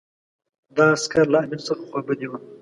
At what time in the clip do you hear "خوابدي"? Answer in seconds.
1.89-2.27